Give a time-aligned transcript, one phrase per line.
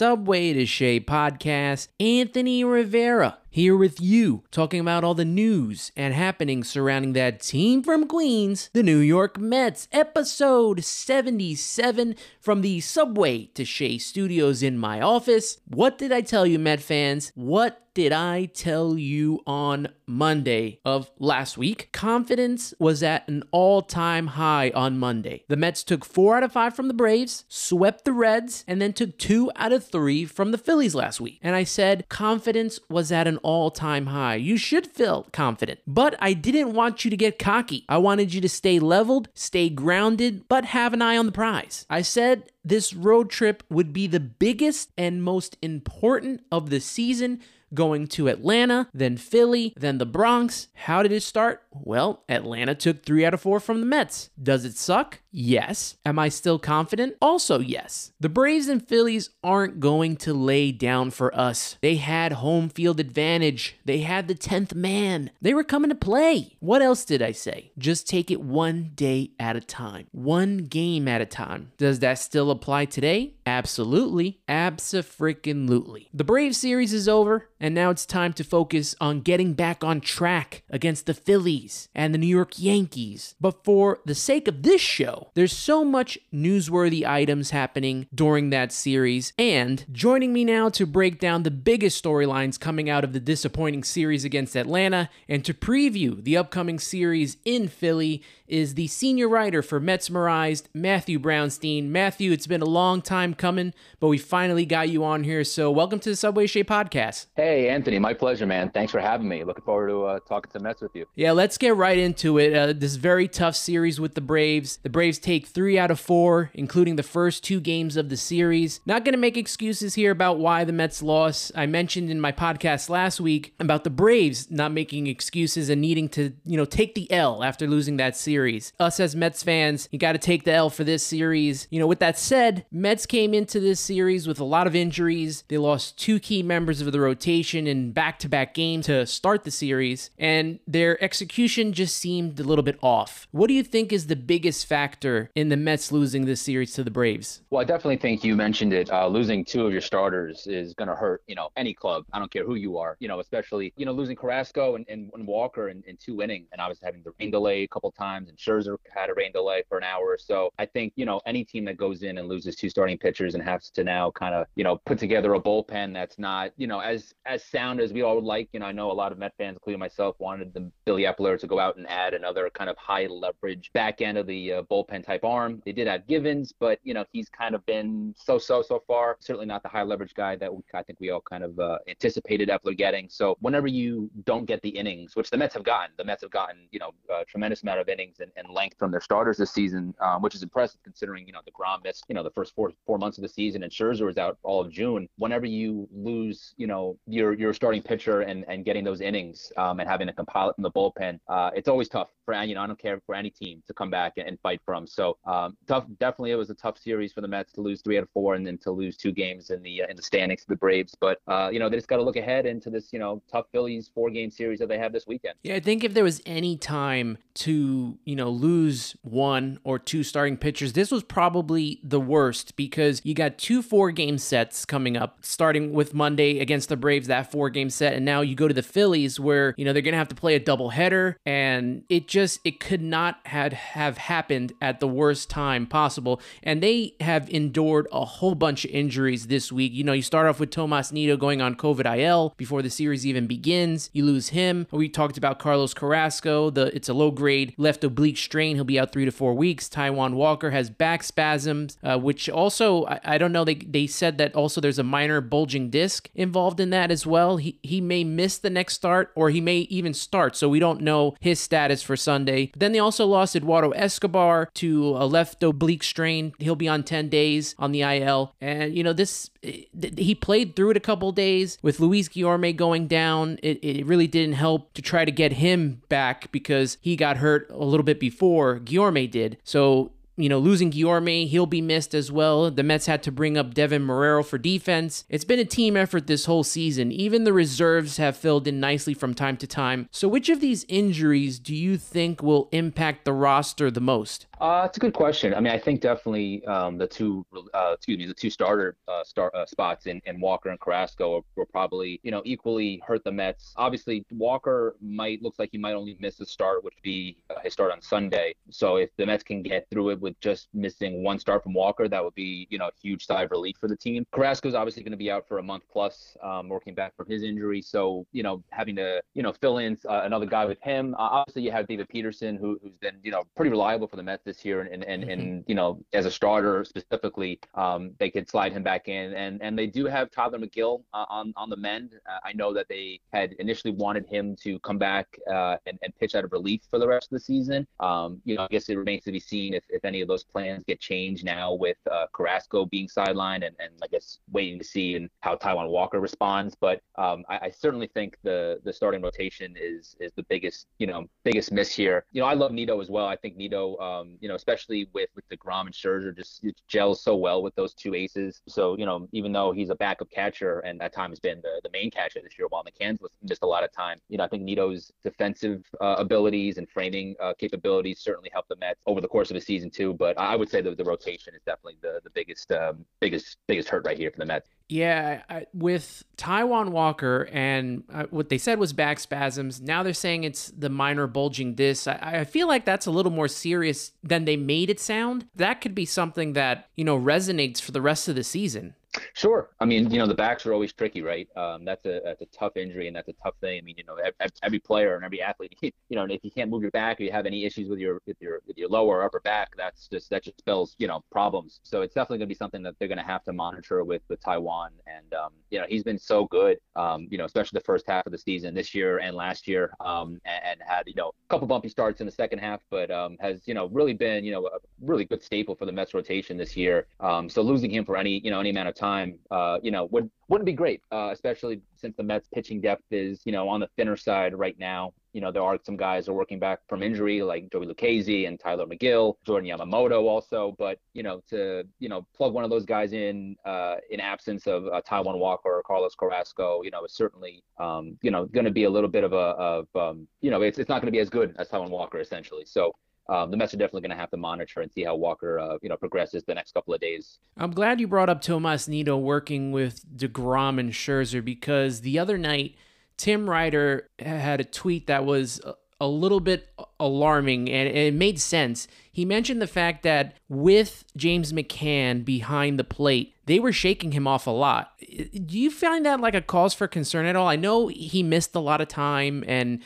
[0.00, 1.88] Subway to Shea podcast.
[2.00, 7.82] Anthony Rivera here with you, talking about all the news and happenings surrounding that team
[7.82, 14.78] from Queens, the New York Mets, episode 77 from the Subway to Shea studios in
[14.78, 15.58] my office.
[15.66, 17.32] What did I tell you, Met fans?
[17.34, 21.90] What did I tell you on Monday of last week?
[21.92, 25.44] Confidence was at an all time high on Monday.
[25.48, 28.92] The Mets took four out of five from the Braves, swept the Reds, and then
[28.92, 31.40] took two out of three from the Phillies last week.
[31.42, 34.36] And I said confidence was at an all time high.
[34.36, 35.80] You should feel confident.
[35.86, 37.84] But I didn't want you to get cocky.
[37.88, 41.86] I wanted you to stay leveled, stay grounded, but have an eye on the prize.
[41.90, 47.40] I said this road trip would be the biggest and most important of the season
[47.74, 50.68] going to Atlanta, then Philly, then the Bronx.
[50.74, 51.62] How did it start?
[51.72, 54.30] Well, Atlanta took three out of four from the Mets.
[54.40, 55.20] Does it suck?
[55.32, 55.96] Yes.
[56.04, 57.16] Am I still confident?
[57.22, 58.10] Also, yes.
[58.18, 61.76] The Braves and Phillies aren't going to lay down for us.
[61.80, 63.76] They had home field advantage.
[63.84, 65.30] They had the 10th man.
[65.40, 66.56] They were coming to play.
[66.58, 67.70] What else did I say?
[67.78, 71.70] Just take it one day at a time, one game at a time.
[71.78, 73.34] Does that still apply today?
[73.46, 74.40] Absolutely.
[74.48, 76.08] Abso-freaking-lutely.
[76.12, 80.00] The Brave series is over, and now it's time to focus on getting back on
[80.00, 83.34] track against the Phillies and the New York Yankees.
[83.40, 88.72] But for the sake of this show, there's so much newsworthy items happening during that
[88.72, 89.34] series.
[89.38, 93.84] And joining me now to break down the biggest storylines coming out of the disappointing
[93.84, 99.62] series against Atlanta and to preview the upcoming series in Philly is the senior writer
[99.62, 101.88] for Metsmerized, Matthew Brownstein.
[101.88, 105.44] Matthew, it's been a long time coming, but we finally got you on here.
[105.44, 107.26] So welcome to the Subway Shea podcast.
[107.36, 108.70] Hey, Anthony, my pleasure, man.
[108.70, 109.44] Thanks for having me.
[109.44, 111.06] Looking forward to uh, talking to Mets with you.
[111.14, 112.54] Yeah, let's get right into it.
[112.54, 114.78] Uh, this very tough series with the Braves.
[114.82, 118.80] The Braves take three out of four, including the first two games of the series.
[118.86, 121.52] Not going to make excuses here about why the Mets lost.
[121.56, 126.08] I mentioned in my podcast last week about the Braves not making excuses and needing
[126.10, 128.72] to, you know, take the L after losing that series.
[128.78, 131.66] Us as Mets fans, you got to take the L for this series.
[131.70, 135.44] You know, with that said, Mets came into this series with a lot of injuries.
[135.48, 139.44] They lost two key members of the rotation in back to back games to start
[139.44, 143.26] the series, and their execution just seemed a little bit off.
[143.30, 146.84] What do you think is the biggest factor in the Mets losing this series to
[146.84, 147.42] the Braves?
[147.50, 148.90] Well, I definitely think you mentioned it.
[148.90, 152.04] Uh, losing two of your starters is going to hurt, you know, any club.
[152.12, 155.10] I don't care who you are, you know, especially, you know, losing Carrasco and, and,
[155.14, 158.28] and Walker in, in two innings and obviously having the rain delay a couple times
[158.28, 160.50] and Scherzer had a rain delay for an hour or so.
[160.58, 163.42] I think, you know, any team that goes in and loses two starting pitchers and
[163.42, 166.80] has to now kind of, you know, put together a bullpen that's not, you know,
[166.80, 168.48] as as sound as we all would like.
[168.52, 171.38] You know, I know a lot of Met fans, including myself, wanted the Billy Eppler
[171.38, 174.62] to go out and add another kind of high leverage back end of the uh,
[174.62, 175.62] bullpen type arm.
[175.64, 179.16] They did add Givens, but, you know, he's kind of been so so so far.
[179.20, 181.78] Certainly not the high leverage guy that we, I think we all kind of uh,
[181.88, 183.08] anticipated Eppler getting.
[183.08, 186.30] So whenever you don't get the innings, which the Mets have gotten, the Mets have
[186.30, 189.52] gotten, you know, a tremendous amount of innings and, and length from their starters this
[189.52, 192.72] season, um, which is impressive considering you know deGrom missed you know the first four
[192.86, 195.08] four months of the season and Scherzer was out all of June.
[195.16, 199.78] Whenever you lose you know your your starting pitcher and and getting those innings um,
[199.80, 202.62] and having to compile it from the bullpen, uh, it's always tough for you know
[202.62, 204.86] I don't care for any team to come back and, and fight from.
[204.86, 207.98] So um, tough, definitely it was a tough series for the Mets to lose three
[207.98, 210.42] out of four and then to lose two games in the uh, in the standings
[210.42, 210.96] to the Braves.
[211.00, 213.46] But uh, you know they just got to look ahead into this you know tough
[213.52, 215.34] Phillies four game series that they have this weekend.
[215.42, 220.02] Yeah, I think if there was any time to you know lose one or two
[220.02, 224.96] starting pitchers, this was probably the worst because you got two four game sets coming
[224.96, 228.48] up, starting with Monday against the Braves, that four game set, and now you go
[228.48, 231.84] to the Phillies where you know they're gonna have to play a double header, and
[231.88, 236.94] it just it could not had have happened at the worst time possible, and they
[237.00, 239.72] have endured a whole bunch of injuries this week.
[239.72, 243.06] You know, you start off with Tomas Nido going on COVID IL before the series
[243.06, 243.90] even begins.
[243.92, 244.66] You lose him.
[244.70, 246.50] We talked about Carlos Carrasco.
[246.50, 248.56] The it's a low grade left oblique strain.
[248.56, 249.68] He'll be out three to four weeks.
[249.68, 253.44] Taijuan Walker has back spasms, uh, which also I, I, don't know.
[253.44, 256.89] They they said that also there's a minor bulging disc involved in that.
[256.90, 257.36] As well.
[257.36, 260.80] He he may miss the next start or he may even start, so we don't
[260.80, 262.46] know his status for Sunday.
[262.52, 266.32] But then they also lost Eduardo Escobar to a left oblique strain.
[266.38, 268.34] He'll be on 10 days on the IL.
[268.40, 272.86] And, you know, this, he played through it a couple days with Luis Guillorme going
[272.86, 273.38] down.
[273.42, 277.50] It, it really didn't help to try to get him back because he got hurt
[277.50, 279.38] a little bit before Guillorme did.
[279.44, 282.50] So you know, losing Guillorme, he'll be missed as well.
[282.50, 285.04] The Mets had to bring up Deven Marrero for defense.
[285.08, 286.92] It's been a team effort this whole season.
[286.92, 289.88] Even the reserves have filled in nicely from time to time.
[289.90, 294.26] So, which of these injuries do you think will impact the roster the most?
[294.40, 295.34] Uh, it's a good question.
[295.34, 299.02] I mean, I think definitely um, the two, uh, excuse me, the two starter uh,
[299.20, 303.52] uh, spots in, in Walker and Carrasco will probably, you know, equally hurt the Mets.
[303.56, 307.38] Obviously, Walker might looks like he might only miss a start, which would be uh,
[307.42, 308.34] his start on Sunday.
[308.48, 311.88] So if the Mets can get through it with just missing one start from Walker,
[311.88, 314.06] that would be, you know, a huge sigh of relief for the team.
[314.12, 317.22] Carrasco's obviously going to be out for a month plus, um, working back from his
[317.22, 317.62] injury.
[317.62, 320.94] So, you know, having to, you know, fill in uh, another guy with him.
[320.98, 324.24] obviously, you have David Peterson, who, who's been, you know, pretty reliable for the Mets
[324.24, 325.40] this year, and and and, mm-hmm.
[325.46, 329.58] you know as a starter specifically, um, they could slide him back in, and and
[329.58, 331.94] they do have Tylor Megill uh, on on the mend.
[332.08, 335.96] Uh, I know that they had initially wanted him to come back uh, and and
[335.98, 337.66] pitch out of relief for the rest of the season.
[337.80, 340.24] Um, you know, I guess it remains to be seen if, if any of those
[340.24, 344.64] plans get changed now with uh, Carrasco being sidelined, and and I guess waiting to
[344.64, 346.54] see and how Taijuan Walker responds.
[346.54, 350.86] But um, I, I certainly think the the starting rotation is is the biggest you
[350.86, 352.04] know biggest miss here.
[352.12, 353.06] You know, I love Nido as well.
[353.06, 357.16] I think Nido um, you know, especially with with deGrom and Scherzer, just gels so
[357.16, 358.40] well with those two aces.
[358.48, 361.70] So you know, even though he's a backup catcher and at times been the, the
[361.70, 364.42] main catcher this year, while McCann's missed a lot of time, you know, I think
[364.42, 369.30] Nido's defensive uh, abilities and framing uh, capabilities certainly helped the Mets over the course
[369.30, 369.79] of the season too.
[369.88, 373.68] But I would say that the rotation is definitely the the biggest um, biggest biggest
[373.68, 374.48] hurt right here for the Mets.
[374.68, 379.60] Yeah, I, with Taijuan Walker and uh, what they said was back spasms.
[379.60, 381.88] Now they're saying it's the minor bulging disc.
[381.88, 385.26] I, I, feel like that's a little more serious than they made it sound.
[385.34, 388.74] That could be something that you know resonates for the rest of the season.
[389.20, 389.50] Sure.
[389.60, 391.28] I mean, you know, the backs are always tricky, right?
[391.36, 393.58] Um, that's a that's a tough injury and that's a tough thing.
[393.58, 393.98] I mean, you know,
[394.42, 397.12] every player and every athlete, you know, if you can't move your back or you
[397.12, 400.08] have any issues with your with your with your lower or upper back, that's just
[400.08, 401.60] that just spells you know problems.
[401.64, 404.00] So it's definitely going to be something that they're going to have to monitor with
[404.08, 404.70] with Taijuan.
[404.86, 408.06] And um, you know, he's been so good, um, you know, especially the first half
[408.06, 411.28] of the season this year and last year, um, and, and had you know a
[411.28, 414.32] couple bumpy starts in the second half, but um, has you know really been you
[414.32, 416.86] know a really good staple for the Mets rotation this year.
[417.00, 419.86] Um, so losing him for any you know any amount of time, uh, you know,
[419.86, 423.60] would wouldn't be great, uh, especially since the Mets pitching depth is you know on
[423.60, 424.92] the thinner side right now.
[425.12, 428.28] You know, there are some guys who are working back from injury like Joey Lucchesi
[428.28, 430.54] and Tylor Megill, Jordan Yamamoto also.
[430.58, 434.46] But you know, to you know plug one of those guys in uh, in absence
[434.46, 438.44] of uh, Taijuan Walker or Carlos Carrasco, you know, is certainly um, you know going
[438.44, 440.86] to be a little bit of a of um, you know it's it's not going
[440.86, 442.44] to be as good as Taijuan Walker essentially.
[442.44, 442.72] So
[443.08, 445.58] um, the Mets are definitely going to have to monitor and see how Walker, uh,
[445.62, 447.18] you know, progresses the next couple of days.
[447.36, 452.16] I'm glad you brought up Tomas Nido working with Degrom and Scherzer because the other
[452.16, 452.54] night
[452.96, 455.40] Tim Ryder had a tweet that was
[455.80, 456.48] a little bit
[456.78, 458.68] alarming and it made sense.
[458.92, 464.06] He mentioned the fact that with James McCann behind the plate, they were shaking him
[464.06, 464.72] off a lot.
[464.78, 467.26] Do you find that like a cause for concern at all?
[467.26, 469.62] I know he missed a lot of time and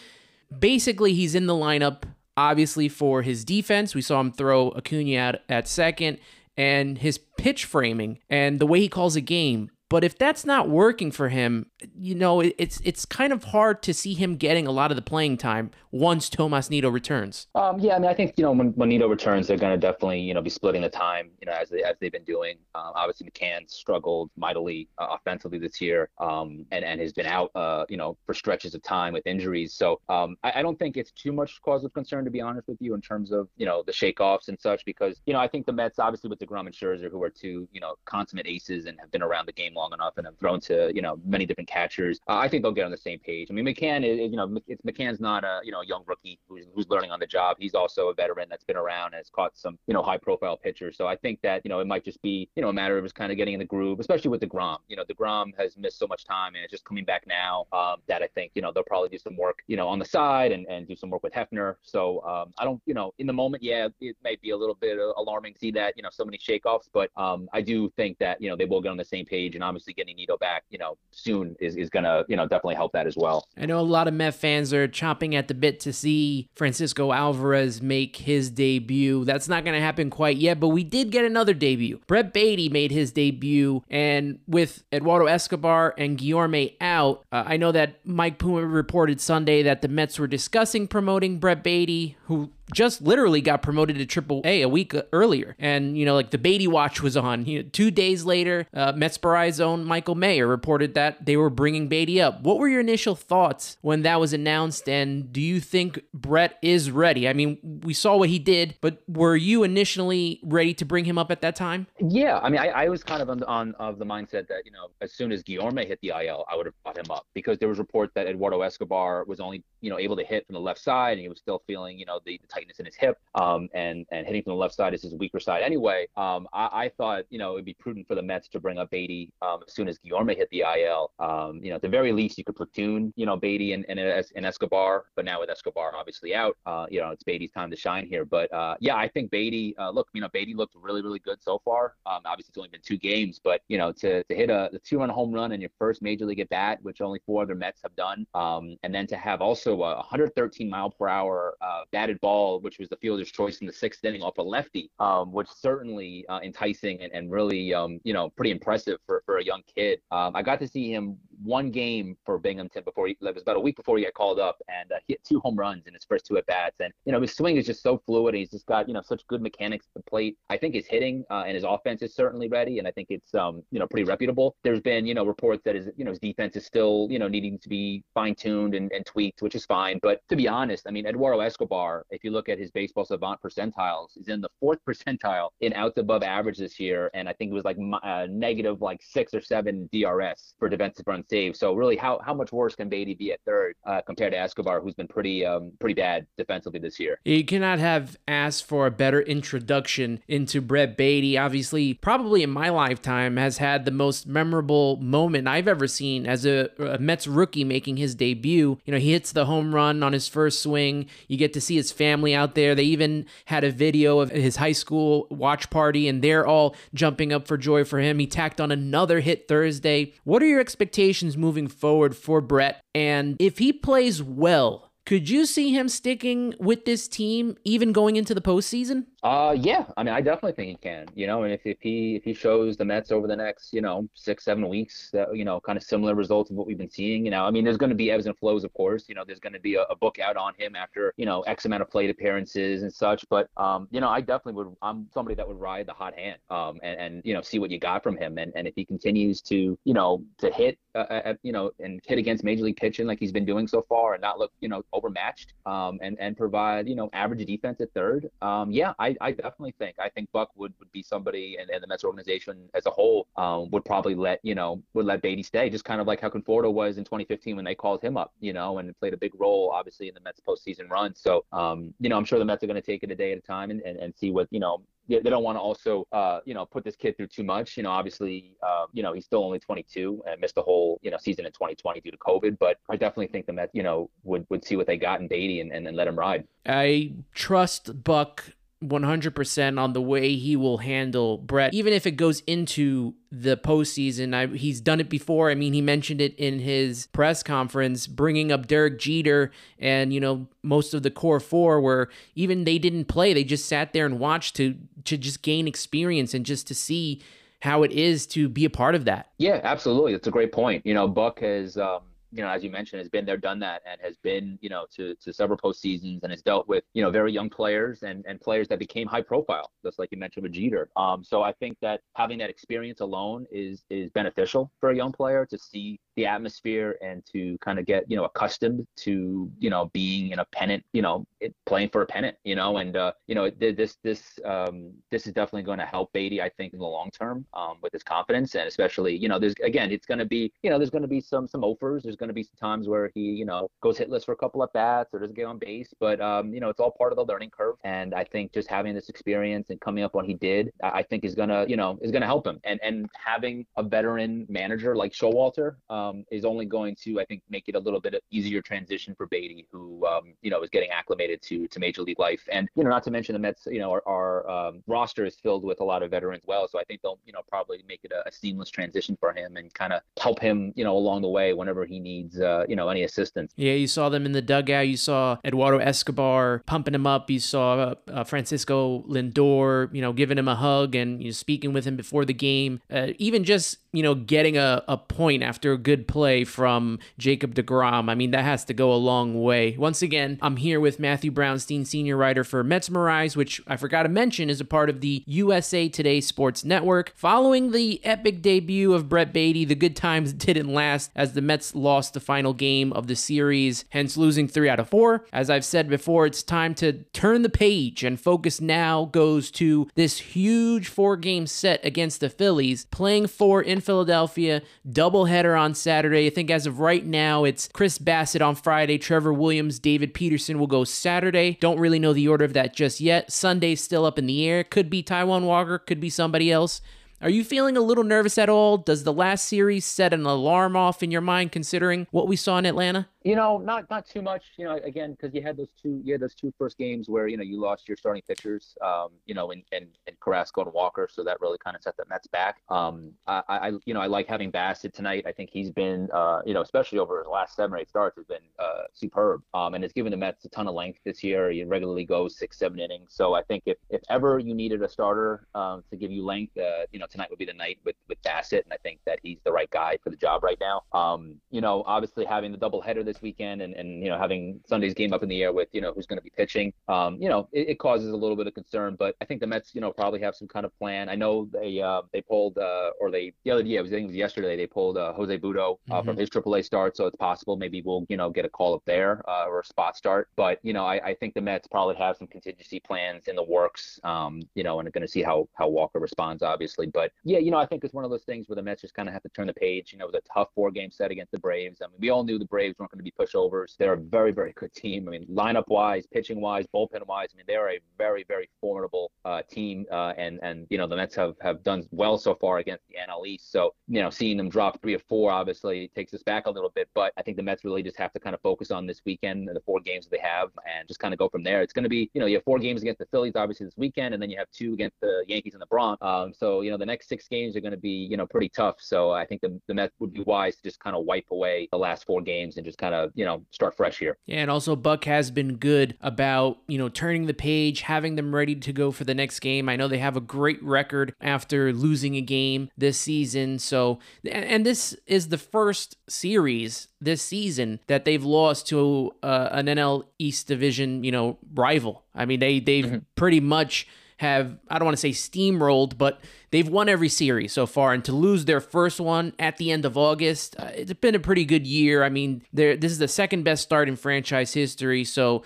[0.57, 2.05] basically he's in the lineup
[2.37, 3.95] obviously for his defense.
[3.95, 6.19] We saw him throw Acuna out at second
[6.57, 9.71] and his pitch framing and the way he calls a game.
[9.95, 13.95] But if that's not working for him, you know, it's it's kind of hard to
[13.95, 17.47] see him getting a lot of the playing time once Tomas Nido returns.
[17.55, 19.79] Um, yeah, I mean, I think you know when, when Nido returns, they're going to
[19.79, 22.57] definitely you know be splitting the time, you know, as they as they've been doing.
[22.75, 27.53] Um, obviously, McCann struggled mightily uh, offensively this year, um, and and has been out,
[27.55, 29.75] uh, you know, for stretches of time with injuries.
[29.75, 32.67] So um, I, I don't think it's too much cause of concern to be honest
[32.67, 35.47] with you in terms of you know the shakeoffs and such, because you know I
[35.47, 38.87] think the Mets obviously with deGrom and Scherzer, who are two you know consummate aces
[38.87, 41.47] and have been around the game long enough and have thrown to you know many
[41.47, 42.19] different catchers.
[42.29, 43.49] Uh, I think they'll get on the same page.
[43.51, 46.67] I mean, McCann is you know it's McCann's not a you know young rookie who's,
[46.75, 47.57] who's learning on the job.
[47.59, 50.57] He's also a veteran that's been around and has caught some you know high profile
[50.57, 50.97] pitchers.
[50.97, 53.05] So I think that you know it might just be you know a matter of
[53.05, 54.79] just kind of getting in the groove, especially with deGrom.
[54.89, 57.97] You know, deGrom has missed so much time and it's just coming back now um,
[58.09, 60.53] that I think you know they'll probably do some work you know on the side
[60.53, 61.77] and, and do some work with Hefner.
[61.83, 64.75] So um, I don't you know in the moment, yeah, it may be a little
[64.75, 68.19] bit alarming to see that you know so many shakeoffs, but um, I do think
[68.19, 70.65] that you know they will get on the same page and obviously getting Nido back,
[70.71, 73.47] you know, soon is, is gonna, you know, definitely help that as well.
[73.57, 77.13] I know a lot of Met fans are chomping at the bit to see Francisco
[77.13, 79.25] Alvarez make his debut.
[79.25, 82.01] That's not gonna happen quite yet, but we did get another debut.
[82.07, 87.73] Brett Baty made his debut, and with Eduardo Escobar and Guillorme out, uh, I know
[87.73, 93.03] that Mike Puma reported Sunday that the Mets were discussing promoting Brett Baty, who just
[93.03, 96.67] literally got promoted to Triple A a week earlier, and you know, like the Baty
[96.67, 97.45] watch was on.
[97.47, 99.19] You know, two days later, uh, Mets
[99.61, 102.43] own Michael Mayer reported that they were bringing Baty up.
[102.43, 106.91] What were your initial thoughts when that was announced, and do you think Brett is
[106.91, 107.29] ready?
[107.29, 111.19] I mean, we saw what he did, but were you initially ready to bring him
[111.19, 111.87] up at that time?
[112.01, 114.73] Yeah, I mean, I, I was kind of on, on of the mindset that you
[114.73, 117.59] know, as soon as Guillorme hit the IL, I would have brought him up because
[117.59, 120.61] there was reports that Eduardo Escobar was only you know able to hit from the
[120.61, 123.19] left side, and he was still feeling you know the, the tightness in his hip,
[123.35, 126.07] um, and and hitting from the left side is his weaker side anyway.
[126.17, 128.91] Um, I, I, thought you know it'd be prudent for the Mets to bring up
[128.91, 131.11] Baty um, as soon as Guillorme hit the IL.
[131.19, 133.99] Um, you know, at the very least, you could platoon you know Baty and, and,
[133.99, 137.77] and Escobar, but now with Escobar obviously out, uh, you know it's Baty's time to
[137.77, 138.25] shine here.
[138.25, 139.77] But uh, yeah, I think Baty.
[139.79, 141.95] Uh, look, you know, Baty looked really really good so far.
[142.07, 144.79] Um, obviously, it's only been two games, but you know, to to hit a the
[144.79, 147.55] two run home run in your first major league at bat, which only four other
[147.55, 151.83] Mets have done, um, and then to have also a 113 mile per hour uh,
[151.93, 155.33] batted ball, which was the fielder's choice in the sixth inning off a lefty, um,
[155.33, 159.45] which certainly uh, enticing and, and really, um, you know, pretty impressive for, for a
[159.45, 160.01] young kid.
[160.11, 163.57] Um, I got to see him one game for Binghamton before he, it was about
[163.57, 165.95] a week before he got called up and uh, he hit two home runs in
[165.95, 166.77] his first two at bats.
[166.81, 168.35] And, you know, his swing is just so fluid.
[168.35, 170.37] and He's just got, you know, such good mechanics at the plate.
[170.51, 172.79] I think his hitting uh, and his offense is certainly ready.
[172.79, 174.57] And I think it's, um, you know, pretty reputable.
[174.63, 177.29] There's been, you know, reports that his, you know, his defense is still, you know,
[177.29, 179.99] needing to be fine tuned and, and tweaked, which is fine.
[180.03, 183.41] But to be honest, I mean, Eduardo Escobar, if you look at his baseball savant
[183.43, 187.11] percentiles, is in the fourth percentile in outs above average this year.
[187.15, 191.07] And I think it was like uh, negative like six or seven DRS for defensive
[191.07, 191.57] run save.
[191.57, 194.81] So really, how, how much worse can Baty be at third uh, compared to Escobar,
[194.81, 197.19] who's been pretty um, pretty bad defensively this year?
[197.25, 201.39] You cannot have asked for a better introduction into Brett Baty.
[201.39, 206.45] Obviously, probably in my lifetime, has had the most memorable moment I've ever seen as
[206.45, 208.79] a, a Mets rookie making his debut.
[208.85, 211.07] You know, he hits the home run on his first swing.
[211.29, 212.75] You get to see his family out there.
[212.75, 217.33] They even had a video of his high school watch party, and they're all jumping
[217.33, 218.19] up for joy for him.
[218.19, 220.13] He tacked on another hit Thursday.
[220.25, 222.81] What are your expectations moving forward for Brett?
[222.95, 228.17] And if he plays well, could you see him sticking with this team even going
[228.17, 229.07] into the postseason?
[229.25, 229.87] Uh, yeah.
[229.97, 231.07] I mean, I definitely think he can.
[231.15, 233.81] You know, and if, if he if he shows the Mets over the next you
[233.81, 236.91] know six seven weeks that you know kind of similar results of what we've been
[236.91, 239.07] seeing, you know, I mean, there's going to be ebbs and flows, of course.
[239.09, 241.41] You know, there's going to be a, a, book out on him after you know
[241.43, 243.25] X amount of plate appearances and such.
[243.31, 244.77] But um, you know, I definitely would.
[244.83, 246.37] I'm somebody that would ride the hot hand.
[246.51, 248.37] Um, and and you know see what you got from him.
[248.37, 252.01] And and if he continues to you know to hit uh, at, you know and
[252.07, 254.69] hit against major league pitching like he's been doing so far and not look you
[254.69, 259.14] know overmatched um and and provide you know average defense at third um yeah I
[259.21, 259.97] I, definitely think.
[259.99, 263.27] I think Buck would, would be somebody, and, and the Mets organization as a whole
[263.37, 266.29] um, would probably let you know would let Baty stay, just kind of like how
[266.29, 269.33] Conforto was in 2015 when they called him up, you know, and played a big
[269.39, 271.15] role obviously in the Mets postseason run.
[271.15, 273.33] So um, you know, I'm sure the Mets are going to take it a day
[273.33, 276.07] at a time and, and, and see what you know they don't want to also,
[276.13, 277.77] uh, you know, put this kid through too much.
[277.77, 281.11] You know, obviously, uh, you know, he's still only 22 and missed the whole, you
[281.11, 282.59] know, season in 2020 due to COVID.
[282.59, 285.29] But I definitely think the Mets, you know, would would see what they got in
[285.29, 286.47] Baty and, and then let him ride.
[286.67, 288.45] I trust Buck
[288.89, 294.35] 100% on the way he will handle Brett, even if it goes into the postseason.
[294.35, 295.51] I, he's done it before.
[295.51, 300.21] I mean, he mentioned it in his press conference, bringing up Derek Jeter and, you
[300.21, 303.33] know, most of the core four where even they didn't play.
[303.33, 307.21] They just sat there and watched to, to just gain experience and just to see
[307.61, 309.31] how it is to be a part of that.
[309.39, 310.13] Yeah, absolutely.
[310.13, 310.85] That's a great point.
[310.85, 312.01] You know, Buck has, um,
[312.35, 314.87] you know, as you mentioned, has been there, done that, and has been, you know,
[314.97, 318.41] to, to several postseasons and has dealt with, you know, very young players and, and
[318.41, 320.89] players that became high profile, just like you mentioned with Jeter.
[320.97, 325.13] Um, so I think that having that experience alone is is beneficial for a young
[325.13, 329.71] player to see the atmosphere and to kind of get, you know, accustomed to, you
[329.71, 331.27] know, being in a pennant, you know,
[331.67, 335.33] playing for a pennant, you know, and uh, you know, this this um, this is
[335.33, 338.55] definitely going to help Baty, I think, in the long term um, with his confidence
[338.55, 341.09] and especially, you know, there's again, it's going to be, you know, there's going to
[341.09, 343.99] be some some offers, there's going to be some times where he, you know, goes
[343.99, 346.69] hitless for a couple of bats or doesn't get on base, but um, you know,
[346.69, 347.77] it's all part of the learning curve.
[347.85, 351.25] And I think just having this experience and coming up when he did, I think
[351.25, 352.61] is gonna, you know, is gonna help him.
[352.65, 357.43] And and having a veteran manager like Showalter um, is only going to, I think,
[357.49, 360.91] make it a little bit easier transition for Baty, who um, you know is getting
[360.91, 362.43] acclimated to to major league life.
[362.51, 365.37] And you know, not to mention the Mets, you know, our, our um, roster is
[365.37, 366.69] filled with a lot of veterans well.
[366.69, 369.57] So I think they'll, you know, probably make it a, a seamless transition for him
[369.57, 372.77] and kind of help him, you know, along the way whenever he needs, uh, you
[372.77, 373.53] know, any assistance.
[373.57, 374.89] Yeah, you saw them in the dugout.
[374.89, 377.31] You saw Eduardo Escobar pumping him up.
[377.31, 381.73] You saw uh, Francisco Lindor, you know, giving him a hug and you know, speaking
[381.73, 382.81] with him before the game.
[382.91, 387.55] Uh, even just you know, getting a, a point after a good play from Jacob
[387.55, 388.11] DeGrom.
[388.11, 389.77] I mean, that has to go a long way.
[389.79, 394.09] Once again, I'm here with Matthew Brownstein, senior writer for Metsmerize, which I forgot to
[394.09, 397.13] mention is a part of the USA Today Sports Network.
[397.17, 401.75] Following the epic debut of Brett Baty, the good times didn't last as the Mets
[401.75, 405.25] lost the final game of the series, hence losing three out of four.
[405.33, 409.89] As I've said before, it's time to turn the page and focus now goes to
[409.95, 414.63] this huge four game set against the Phillies, playing four in Philadelphia.
[414.89, 416.27] Doubleheader on Saturday.
[416.27, 420.59] I think as of right now, it's Chris Bassitt on Friday, Trevor Williams, David Peterson
[420.59, 421.59] will go Saturday.
[421.61, 423.31] Don't really know the order of that just yet.
[423.31, 424.65] Sunday's still up in the air.
[424.65, 426.81] Could be Taijuan Walker, could be somebody else.
[427.21, 428.79] Are you feeling a little nervous at all?
[428.79, 432.59] Does the last series set an alarm off in your mind considering what we saw
[432.59, 433.09] in Atlanta?
[433.25, 434.45] You know, not not too much.
[434.59, 437.27] You know, again, because you had those two, you had those two first games where
[437.27, 440.73] you know you lost your starting pitchers, um, you know, in, in, in Carrasco and
[440.75, 442.61] Walker, so that really kind of set the Mets back.
[442.69, 445.25] Um, I, I, you know, I like having Bassitt tonight.
[445.27, 448.19] I think he's been, uh, you know, especially over his last seven or eight starts,
[448.19, 451.25] has been uh, superb, um, and it's given the Mets a ton of length this
[451.25, 451.51] year.
[451.51, 454.89] He regularly goes six, seven innings, so I think if if ever you needed a
[454.89, 457.97] starter um, to give you length, uh, you know, tonight would be the night with
[458.07, 460.83] with Bassitt, and I think that he's the right guy for the job right now.
[460.93, 464.95] Um, you know, obviously having the doubleheader this weekend and, and you know having Sunday's
[464.95, 467.29] game up in the air with you know who's going to be pitching, um, you
[467.29, 468.97] know it, it, causes a little bit of concern.
[468.99, 471.09] But I think the Mets you know probably have some kind of plan.
[471.09, 473.97] I know they uh, they pulled uh, or they the other day I was I
[473.97, 476.07] think it was yesterday they pulled uh, Jose Butto uh, mm-hmm.
[476.07, 478.83] from his AAA start, so it's possible maybe we'll you know get a call up
[478.87, 480.29] there uh, or a spot start.
[480.37, 483.43] But you know I, I think the Mets probably have some contingency plans in the
[483.43, 484.01] works.
[484.05, 486.87] Um, you know and are going to see how how Walker responds obviously.
[486.87, 488.95] But yeah you know I think it's one of those things where the Mets just
[488.95, 489.93] kind of have to turn the page.
[489.93, 491.81] You know it was a tough four game set against the Braves.
[491.83, 494.33] I mean we all knew the Braves weren't going to be pushovers they're a very,
[494.33, 495.09] very good team.
[495.09, 499.11] I mean, lineup wise, pitching wise, bullpen wise, I mean, they're a very, very formidable
[499.25, 499.87] uh, team.
[499.91, 502.95] Uh, and, and, you know, the Mets have, have done well so far against the
[502.95, 503.53] NL East.
[503.53, 506.71] So, you know, seeing them drop three or four obviously takes us back a little
[506.75, 506.89] bit.
[506.95, 509.49] But I think the Mets really just have to kind of focus on this weekend,
[509.49, 511.63] and the four games that they have, and just kind of go from there.
[511.63, 513.77] It's going to be, you know, you have four games against the Phillies, obviously, this
[513.77, 515.99] weekend, and then you have two against the Yankees and the Bronx.
[516.03, 518.49] Um, so, you know, the next six games are going to be, you know, pretty
[518.49, 518.77] tough.
[518.79, 521.69] So I think the, the Mets would be wise to just kind of wipe away
[521.71, 524.17] the last four games and just kind of, you know, start fresh here.
[524.27, 528.35] Yeah, and also Buck has been good about, you know, turning the page, having them
[528.35, 529.69] ready to go for the next game.
[529.69, 533.59] I know they have a great record after losing a game this season.
[533.59, 533.99] So,
[534.31, 540.05] and this is the first series this season that they've lost to uh, an NL
[540.19, 542.05] East division, you know, rival.
[542.15, 542.99] I mean, they they've mm-hmm.
[543.17, 543.87] pretty much
[544.19, 547.93] have, I don't want to say steamrolled, but they've won every series so far.
[547.93, 551.21] And to lose their first one at the end of August, uh, it's been a
[551.21, 552.05] pretty good year.
[552.05, 555.05] I mean, this is the second best start in franchise history.
[555.05, 555.45] So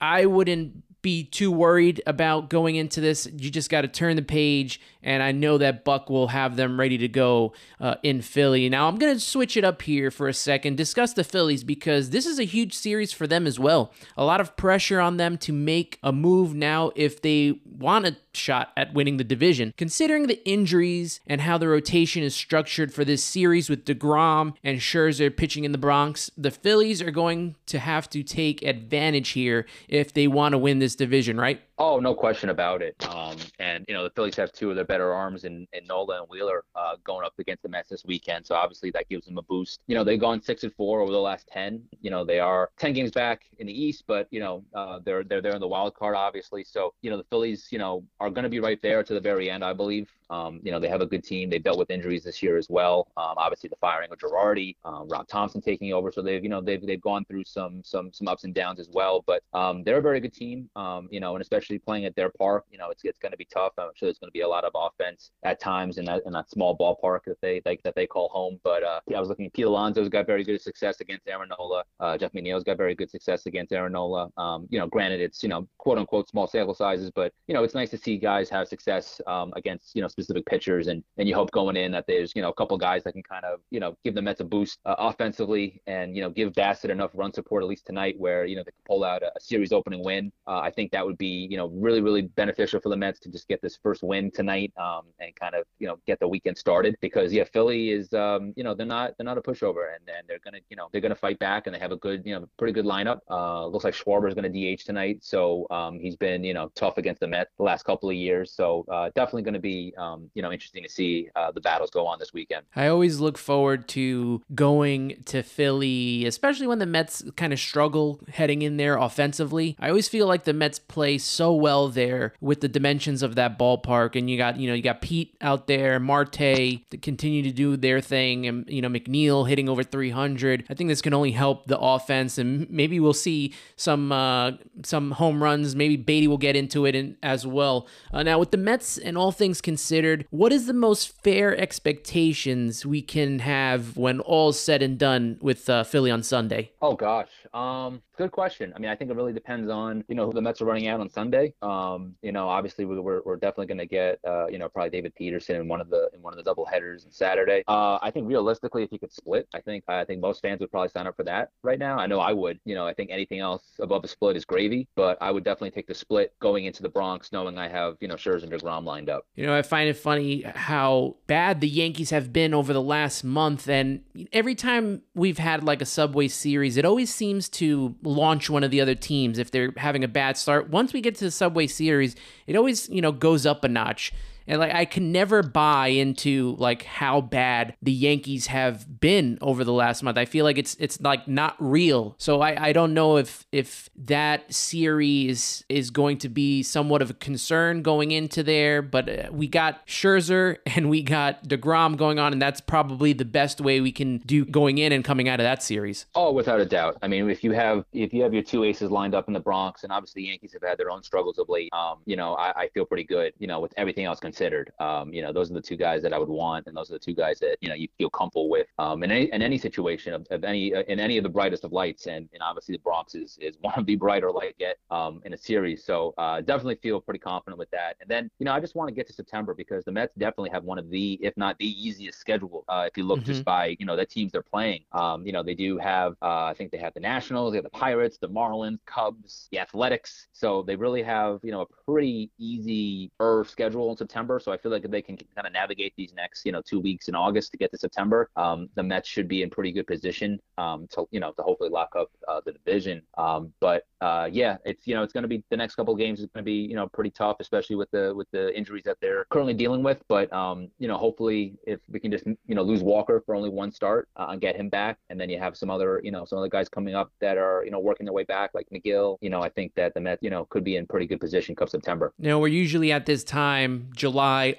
[0.00, 3.26] I wouldn't be too worried about going into this.
[3.34, 6.78] You just got to turn the page, and I know that Buck will have them
[6.78, 8.68] ready to go uh, in Philly.
[8.68, 12.10] Now, I'm going to switch it up here for a second, discuss the Phillies, because
[12.10, 13.92] this is a huge series for them as well.
[14.18, 18.16] A lot of pressure on them to make a move now if they want a
[18.32, 19.74] shot at winning the division.
[19.76, 24.78] Considering the injuries and how the rotation is structured for this series with DeGrom and
[24.78, 29.66] Scherzer pitching in the Bronx, the Phillies are going to have to take advantage here
[29.88, 31.62] if they want to win this division, right?
[31.82, 32.94] Oh, no question about it.
[33.08, 36.20] Um, and you know the Phillies have two of their better arms in, in Nola
[36.20, 38.46] and Wheeler uh, going up against the Mets this weekend.
[38.46, 39.80] So obviously that gives them a boost.
[39.86, 41.82] You know they've gone six and four over the last ten.
[42.02, 45.24] You know they are ten games back in the East, but you know uh, they're
[45.24, 46.64] they're there in the wild card obviously.
[46.64, 49.20] So you know the Phillies you know are going to be right there to the
[49.20, 50.10] very end, I believe.
[50.30, 51.50] Um, you know they have a good team.
[51.50, 53.08] They dealt with injuries this year as well.
[53.16, 56.12] Um, obviously the firing of Girardi, um, Rob Thompson taking over.
[56.12, 58.88] So they've you know they've they've gone through some some some ups and downs as
[58.92, 59.24] well.
[59.26, 60.70] But um, they're a very good team.
[60.76, 62.64] Um, you know and especially playing at their park.
[62.70, 63.72] You know, it's it's going to be tough.
[63.78, 66.32] I'm sure there's going to be a lot of offense at times in that in
[66.32, 68.60] that small ballpark that they like that they call home.
[68.62, 71.84] But uh, yeah, I was looking Pete Alonso's got very good success against Aaron Nola.
[71.98, 74.30] Uh, Jeff McNeil's got very good success against Aaron Nola.
[74.36, 77.64] Um, you know, granted it's you know quote unquote small sample sizes, but you know
[77.64, 79.20] it's nice to see guys have success
[79.56, 82.50] against you know specific pitchers, and and you hope going in that there's you know
[82.50, 84.94] a couple guys that can kind of you know give the Mets a boost uh,
[84.98, 88.62] offensively, and you know give Bassitt enough run support at least tonight, where you know
[88.62, 90.32] they can pull out a, a series opening win.
[90.46, 93.30] Uh, I think that would be you know really really beneficial for the Mets to
[93.30, 96.58] just get this first win tonight um, and kind of you know get the weekend
[96.58, 100.08] started because yeah Philly is um, you know they're not they're not a pushover and,
[100.08, 102.34] and they're gonna you know they're gonna fight back and they have a good you
[102.34, 103.18] know pretty good lineup.
[103.30, 106.98] Uh, looks like Schwarber is gonna DH tonight, so um, he's been you know tough
[106.98, 108.52] against the Mets the last couple of years.
[108.52, 112.06] So uh, definitely gonna be um, you know interesting to see uh, the battles go
[112.06, 112.64] on this weekend.
[112.74, 118.20] I always look forward to going to Philly, especially when the Mets kind of struggle
[118.28, 119.76] heading in there offensively.
[119.78, 123.58] I always feel like the Mets play so well there with the dimensions of that
[123.58, 127.52] ballpark, and you got you know you got Pete out there, Marte to continue to
[127.52, 130.64] do their thing, and you know McNeil hitting over 300.
[130.68, 134.52] I think this can only help the offense, and maybe we'll see some uh,
[134.84, 135.76] some home runs.
[135.76, 137.86] Maybe Baty will get into it in, as well.
[138.12, 139.99] Uh, now with the Mets and all things considered,
[140.30, 145.68] what is the most fair expectations we can have when all's said and done with
[145.68, 146.72] uh, Philly on Sunday?
[146.82, 148.72] Oh gosh, um, good question.
[148.76, 150.88] I mean, I think it really depends on you know who the Mets are running
[150.88, 151.54] out on Sunday.
[151.62, 155.14] Um, you know, obviously we're we're definitely going to get uh, you know probably David
[155.14, 157.64] Peterson in one of the in one of the double headers on Saturday.
[157.66, 160.70] Uh, I think realistically, if you could split, I think I think most fans would
[160.70, 161.98] probably sign up for that right now.
[161.98, 162.60] I know I would.
[162.64, 165.70] You know, I think anything else above a split is gravy, but I would definitely
[165.70, 168.84] take the split going into the Bronx, knowing I have you know Scherzer and Degrom
[168.84, 169.26] lined up.
[169.34, 173.24] You know, I find it funny how bad the Yankees have been over the last
[173.24, 178.50] month, and every time we've had like a Subway Series, it always seems to launch
[178.50, 180.70] one of the other teams if they're having a bad start.
[180.70, 182.16] Once we get to the Subway Series,
[182.46, 184.12] it always, you know, goes up a notch.
[184.50, 189.62] And like I can never buy into like how bad the Yankees have been over
[189.62, 190.18] the last month.
[190.18, 192.16] I feel like it's it's like not real.
[192.18, 197.10] So I, I don't know if if that series is going to be somewhat of
[197.10, 198.82] a concern going into there.
[198.82, 203.24] But uh, we got Scherzer and we got Degrom going on, and that's probably the
[203.24, 206.06] best way we can do going in and coming out of that series.
[206.16, 206.96] Oh, without a doubt.
[207.02, 209.38] I mean, if you have if you have your two aces lined up in the
[209.38, 211.72] Bronx, and obviously the Yankees have had their own struggles of late.
[211.72, 213.32] Um, you know, I, I feel pretty good.
[213.38, 214.72] You know, with everything else considered considered.
[214.78, 216.94] Um, you know, those are the two guys that I would want, and those are
[216.94, 219.58] the two guys that you know you feel comfortable with um, in any in any
[219.58, 222.06] situation of, of any uh, in any of the brightest of lights.
[222.06, 225.34] And, and obviously the Bronx is is one of the brighter light yet um, in
[225.34, 225.84] a series.
[225.84, 227.96] So uh, definitely feel pretty confident with that.
[228.00, 230.50] And then you know I just want to get to September because the Mets definitely
[230.50, 233.26] have one of the if not the easiest schedule uh, if you look mm-hmm.
[233.26, 234.84] just by you know the teams they're playing.
[234.92, 237.64] Um, you know they do have uh, I think they have the Nationals, they have
[237.64, 240.28] the Pirates, the Marlins, Cubs, the Athletics.
[240.32, 244.19] So they really have you know a pretty easy earth schedule in September.
[244.40, 246.80] So I feel like if they can kind of navigate these next, you know, two
[246.80, 249.86] weeks in August to get to September, um, the Mets should be in pretty good
[249.86, 253.02] position um, to, you know, to hopefully lock up uh, the division.
[253.16, 255.98] Um, but uh, yeah, it's you know, it's going to be the next couple of
[255.98, 258.84] games is going to be you know pretty tough, especially with the with the injuries
[258.84, 259.98] that they're currently dealing with.
[260.08, 263.50] But um, you know, hopefully if we can just you know lose Walker for only
[263.50, 266.24] one start uh, and get him back, and then you have some other you know
[266.24, 269.18] some other guys coming up that are you know working their way back like Megill.
[269.20, 271.54] You know, I think that the Mets you know could be in pretty good position
[271.54, 272.12] come September.
[272.18, 274.09] Know, we're usually at this time, July,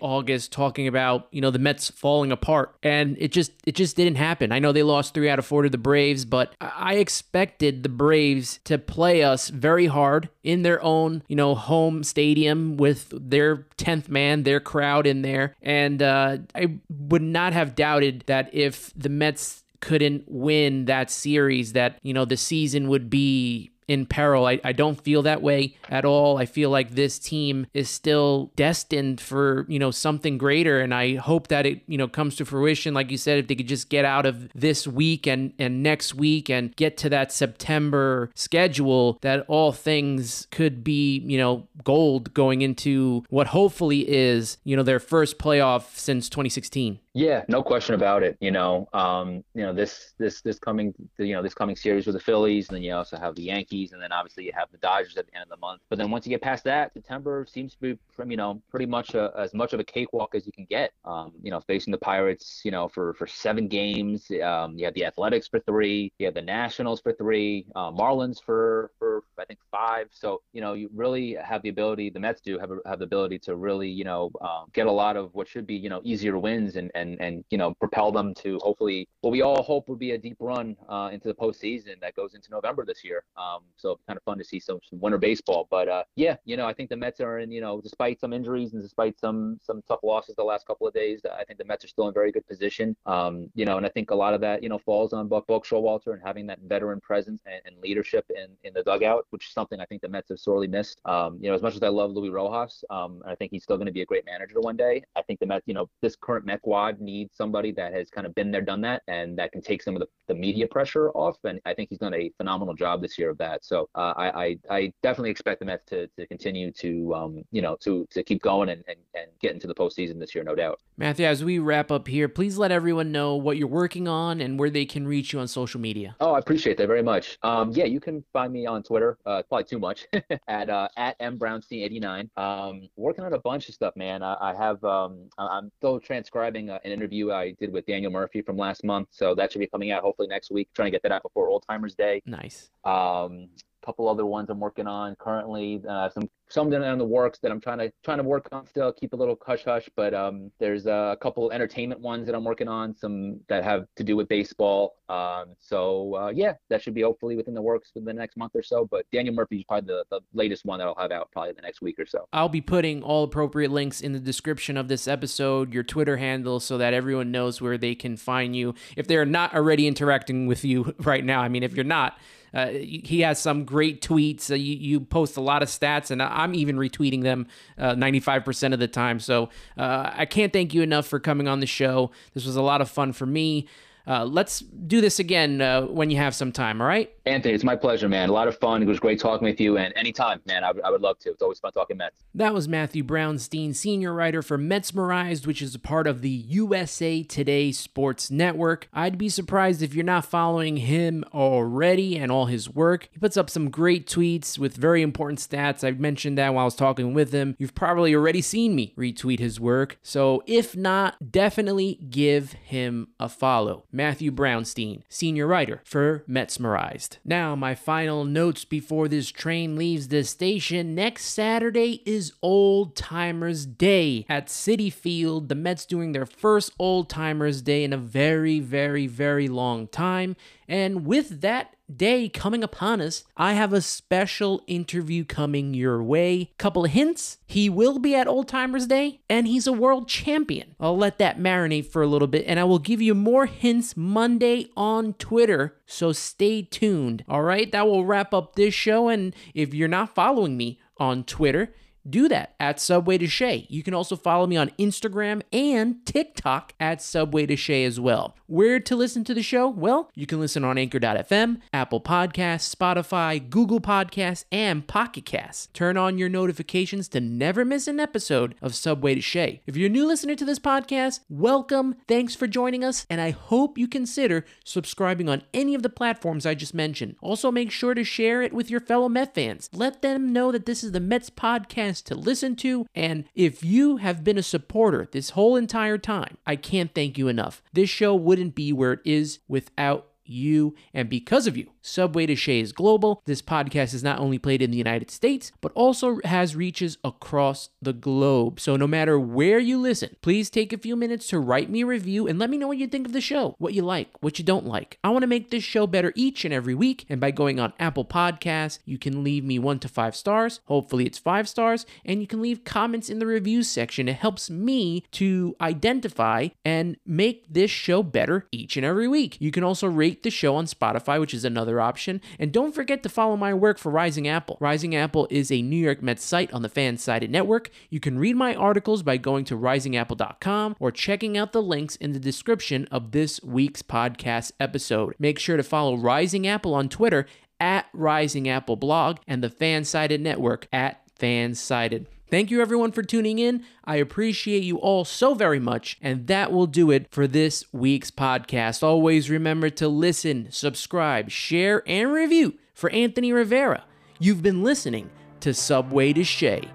[0.02, 4.16] August, talking about you know the Mets falling apart, and it just it just didn't
[4.16, 4.52] happen.
[4.52, 7.90] I know they lost three out of four to the Braves, but I expected the
[7.90, 13.68] Braves to play us very hard in their own you know home stadium with their
[13.78, 18.92] 10th man, their crowd in there, and uh, I would not have doubted that if
[18.96, 24.46] the Mets couldn't win that series that you know the season would be in peril.
[24.46, 26.38] I, I don't feel that way at all.
[26.38, 30.80] I feel like this team is still destined for, you know, something greater.
[30.80, 32.94] And I hope that it, you know, comes to fruition.
[32.94, 36.16] Like you said, if they could just get out of this week and, and next
[36.16, 42.34] week and get to that September schedule, that all things could be, you know, gold
[42.34, 46.98] going into what hopefully is, you know, their first playoff since 2016.
[47.13, 48.38] Yeah, no question about it.
[48.39, 52.15] You know, um, you know this this this coming you know this coming series with
[52.15, 54.78] the Phillies, and then you also have the Yankees, and then obviously you have the
[54.78, 55.82] Dodgers at the end of the month.
[55.89, 59.13] But then once you get past that, September seems to be you know pretty much
[59.13, 60.93] a, as much of a cakewalk as you can get.
[61.04, 64.32] Um, you know, facing the Pirates, you know, for for seven games.
[64.41, 66.13] Um, you have the Athletics for three.
[66.17, 67.65] You have the Nationals for three.
[67.76, 70.08] Uh, Marlins for for I think five.
[70.12, 72.10] So you know you really have the ability.
[72.10, 75.18] The Mets do have have the ability to really you know um, get a lot
[75.18, 78.34] of what should be you know easier wins and and and you know propel them
[78.36, 82.00] to hopefully what we all hope would be a deep run uh, into the postseason
[82.02, 83.24] that goes into November this year.
[83.38, 85.68] Um, so kind of fun to see some, some winter baseball.
[85.70, 88.34] But uh, yeah, you know I think the Mets are in you know despite some
[88.34, 91.66] injuries and despite some some tough losses the last couple of days, I think the
[91.66, 92.96] Mets are still in very good position.
[93.06, 95.48] Um, you know, and I think a lot of that you know falls on Buck
[95.48, 99.26] Buck Showalter and having that veteran presence and, and leadership in in the dugout.
[99.32, 101.02] Which is something I think the Mets have sorely missed.
[101.06, 103.78] Um, you know, as much as I love Luis Rojas, um, I think he's still
[103.78, 105.04] going to be a great manager one day.
[105.15, 108.28] I think the Mets, you know, this current Met quad needs somebody that has kind
[108.28, 111.10] of been there, done that, and that can take some of the, the media pressure
[111.12, 111.38] off.
[111.44, 113.63] And I think he's done a phenomenal job this year of that.
[113.63, 117.62] So uh, I, I, I definitely expect the Mets to, to continue to um, you
[117.62, 120.56] know to to keep going and, and, and get into the postseason this year, no
[120.56, 120.80] doubt.
[120.98, 124.60] Matthew, as we wrap up here, please let everyone know what you're working on and
[124.60, 126.15] where they can reach you on social media.
[126.20, 127.38] Oh, I appreciate that very much.
[127.44, 129.17] Um, yeah, you can find me on Twitter.
[129.26, 130.08] Uh, probably too much
[130.48, 132.30] at uh, at mbrownstein89.
[132.38, 134.24] Um, working on a bunch of stuff, man.
[134.24, 138.42] I, I have um, I'm still transcribing uh, an interview I did with Daniel Murphy
[138.42, 140.70] from last month, so that should be coming out hopefully next week.
[140.74, 142.22] Trying to get that out before Old Timers Day.
[142.26, 142.70] Nice.
[142.84, 143.50] Um,
[143.86, 145.82] couple other ones I'm working on currently.
[145.88, 148.91] Uh, some some in the works that I'm trying to trying to work on still.
[148.91, 152.67] Keep a little hush hush, but um, there's a couple entertainment ones that I'm working
[152.67, 152.96] on.
[152.96, 154.96] Some that have to do with baseball.
[155.08, 158.52] Um, so uh, yeah, that should be hopefully within the works within the next month
[158.56, 158.86] or so.
[158.89, 161.62] But Daniel Murphy is probably the, the latest one that I'll have out probably the
[161.62, 162.28] next week or so.
[162.34, 166.60] I'll be putting all appropriate links in the description of this episode, your Twitter handle,
[166.60, 170.65] so that everyone knows where they can find you if they're not already interacting with
[170.65, 171.41] you right now.
[171.41, 172.17] I mean, if you're not
[172.54, 174.52] uh, he has some great tweets.
[174.52, 178.74] Uh, you, you, post a lot of stats, and I'm even retweeting them uh, 95%
[178.74, 179.20] of the time.
[179.20, 182.12] So uh, I can't thank you enough for coming on the show.
[182.34, 183.68] This was a lot of fun for me.
[184.08, 187.12] Uh, let's do this again uh, when you have some time, all right?
[187.26, 188.30] Anthony, it's my pleasure, man.
[188.30, 188.82] A lot of fun.
[188.82, 189.78] It was great talking with you.
[189.78, 191.30] And anytime, man, I, w- I would love to.
[191.30, 192.16] It's always fun talking Mets.
[192.34, 197.22] That was Matthew Brownstein, senior writer for Metsmerized, which is a part of the USA
[197.24, 198.90] Today Sports Network.
[198.94, 203.10] I'd be surprised if you're not following him already and all his work.
[203.12, 205.88] He puts up some great tweets with very important stats.
[205.88, 207.56] I mentioned that while I was talking with him.
[207.60, 210.00] You've probably already seen me retweet his work.
[210.02, 213.86] So if not, definitely give him a follow.
[213.92, 217.18] Matthew Brownstein, senior writer for Metsmerized.
[217.26, 220.96] Now, my final notes before this train leaves the station.
[220.96, 225.50] Next Saturday is Old Timers Day at Citi Field.
[225.50, 230.36] The Mets doing their first Old Timers Day in a very, very, very long time.
[230.68, 236.52] And with that day coming upon us, I have a special interview coming your way.
[236.58, 240.76] Couple of hints he will be at Old Timers Day, and he's a world champion.
[240.80, 243.98] I'll let that marinate for a little bit, and I will give you more hints
[243.98, 247.26] Monday on Twitter, so stay tuned.
[247.28, 249.10] All right, that will wrap up this show.
[249.10, 251.74] And if you're not following me on Twitter,
[252.10, 253.66] do that at Subway to Shea.
[253.70, 258.36] You can also follow me on Instagram and TikTok at Subway to Shea as well.
[258.48, 259.68] Where to listen to the show?
[259.68, 265.68] Well, you can listen on Anchor.fm, Apple Podcasts, Spotify, Google Podcasts, and Pocket Casts.
[265.74, 269.62] Turn on your notifications to never miss an episode of Subway to Shea.
[269.66, 271.96] If you're a new listener to this podcast, welcome.
[272.08, 276.46] Thanks for joining us, and I hope you consider subscribing on any of the platforms
[276.46, 277.16] I just mentioned.
[277.22, 279.70] Also, make sure to share it with your fellow Met fans.
[279.74, 282.86] Let them know that this is the Mets podcast to listen to.
[282.94, 287.28] And if you have been a supporter this whole entire time, I can't thank you
[287.28, 287.64] enough.
[287.74, 291.67] This show wouldn't be where it is without you and because of you.
[291.82, 293.22] Subway to Shea is global.
[293.26, 297.70] This podcast is not only played in the United States, but also has reaches across
[297.82, 298.60] the globe.
[298.60, 301.86] So no matter where you listen, please take a few minutes to write me a
[301.88, 304.38] review and let me know what you think of the show, what you like, what
[304.38, 305.00] you don't like.
[305.04, 307.74] I want to make this show better each and every week, and by going on
[307.80, 310.60] Apple Podcasts, you can leave me one to five stars.
[310.65, 314.08] Hopefully, it's five stars, and you can leave comments in the reviews section.
[314.08, 319.38] It helps me to identify and make this show better each and every week.
[319.39, 322.22] You can also rate the show on Spotify, which is another option.
[322.40, 324.58] And don't forget to follow my work for Rising Apple.
[324.60, 327.70] Rising Apple is a New York Mets site on the Fansided Network.
[327.90, 332.14] You can read my articles by going to risingapple.com or checking out the links in
[332.14, 335.16] the description of this week's podcast episode.
[335.20, 337.26] Make sure to follow Rising Apple on Twitter
[337.60, 342.08] at Rising Apple Blog and the Fansided Network at Fansided.
[342.32, 343.65] Thank you everyone for tuning in.
[343.84, 345.98] I appreciate you all so very much.
[346.02, 348.82] And that will do it for this week's podcast.
[348.82, 353.84] Always remember to listen, subscribe, share, and review for Anthony Rivera.
[354.17, 355.10] You've been listening
[355.41, 356.70] to Subway to Shea.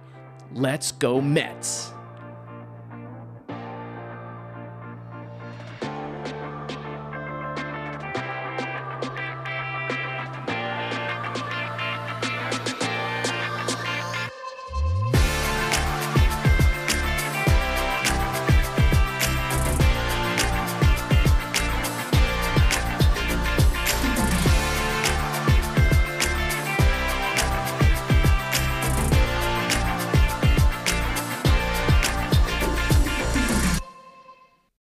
[0.53, 1.96] Let's go, Mets.